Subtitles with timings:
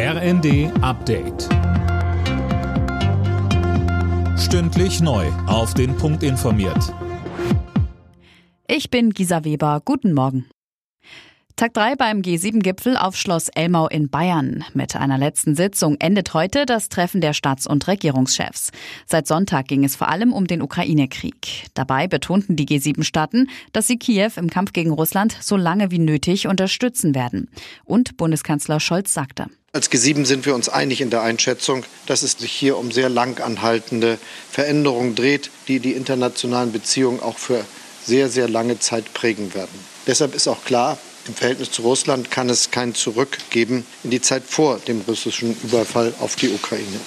[0.00, 1.48] RND Update.
[4.38, 5.26] Stündlich neu.
[5.48, 6.94] Auf den Punkt informiert.
[8.68, 9.82] Ich bin Gisa Weber.
[9.84, 10.46] Guten Morgen.
[11.56, 14.64] Tag 3 beim G7-Gipfel auf Schloss Elmau in Bayern.
[14.72, 18.70] Mit einer letzten Sitzung endet heute das Treffen der Staats- und Regierungschefs.
[19.04, 21.66] Seit Sonntag ging es vor allem um den Ukraine-Krieg.
[21.74, 26.46] Dabei betonten die G7-Staaten, dass sie Kiew im Kampf gegen Russland so lange wie nötig
[26.46, 27.50] unterstützen werden.
[27.84, 29.46] Und Bundeskanzler Scholz sagte.
[29.74, 33.10] Als G7 sind wir uns einig in der Einschätzung, dass es sich hier um sehr
[33.10, 34.18] lang anhaltende
[34.50, 37.66] Veränderungen dreht, die die internationalen Beziehungen auch für
[38.02, 39.78] sehr, sehr lange Zeit prägen werden.
[40.06, 40.96] Deshalb ist auch klar,
[41.26, 45.54] im Verhältnis zu Russland kann es kein Zurück geben in die Zeit vor dem russischen
[45.62, 46.98] Überfall auf die Ukraine.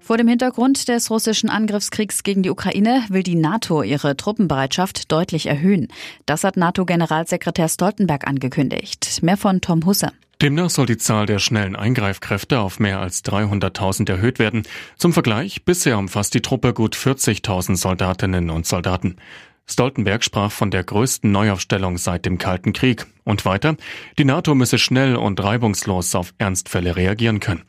[0.00, 5.44] Vor dem Hintergrund des russischen Angriffskriegs gegen die Ukraine will die NATO ihre Truppenbereitschaft deutlich
[5.44, 5.88] erhöhen.
[6.24, 9.22] Das hat NATO-Generalsekretär Stoltenberg angekündigt.
[9.22, 10.10] Mehr von Tom Husse.
[10.42, 14.64] Demnach soll die Zahl der schnellen Eingreifkräfte auf mehr als 300.000 erhöht werden.
[14.96, 19.18] Zum Vergleich, bisher umfasst die Truppe gut 40.000 Soldatinnen und Soldaten.
[19.66, 23.06] Stoltenberg sprach von der größten Neuaufstellung seit dem Kalten Krieg.
[23.22, 23.76] Und weiter,
[24.18, 27.62] die NATO müsse schnell und reibungslos auf Ernstfälle reagieren können.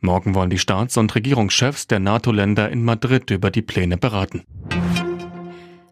[0.00, 4.44] Morgen wollen die Staats- und Regierungschefs der NATO-Länder in Madrid über die Pläne beraten.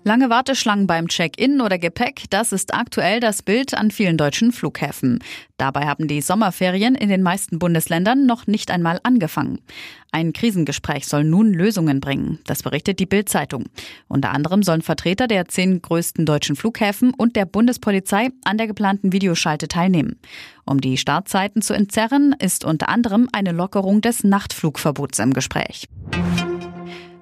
[0.06, 5.20] Lange Warteschlangen beim Check-in oder Gepäck, das ist aktuell das Bild an vielen deutschen Flughäfen.
[5.56, 9.60] Dabei haben die Sommerferien in den meisten Bundesländern noch nicht einmal angefangen.
[10.12, 13.64] Ein Krisengespräch soll nun Lösungen bringen, das berichtet die Bild-Zeitung.
[14.06, 19.10] Unter anderem sollen Vertreter der zehn größten deutschen Flughäfen und der Bundespolizei an der geplanten
[19.10, 20.20] Videoschalte teilnehmen.
[20.66, 25.88] Um die Startzeiten zu entzerren, ist unter anderem eine Lockerung des Nachtflugverbots im Gespräch.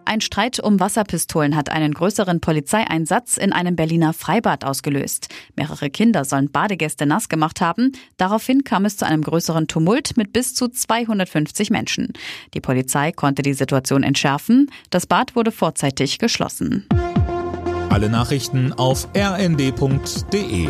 [0.04, 5.28] Ein Streit um Wasserpistolen hat einen größeren Polizeieinsatz in einem Berliner Freibad ausgelöst.
[5.56, 7.92] Mehrere Kinder sollen Badegäste nass gemacht haben.
[8.16, 12.12] Daraufhin kam es zu einem größeren Tumult mit bis zu 250 Menschen.
[12.54, 14.70] Die Polizei konnte die Situation entschärfen.
[14.90, 16.86] Das Bad wurde vorzeitig geschlossen.
[17.90, 20.68] Alle Nachrichten auf rnd.de